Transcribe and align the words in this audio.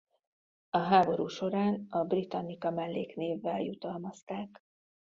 A 0.69 0.77
háború 0.77 1.27
során 1.27 1.85
a 1.89 2.03
Britannica 2.03 2.71
melléknévvel 2.71 3.61
jutalmazták. 3.61 4.61